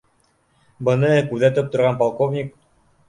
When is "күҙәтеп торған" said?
1.33-2.01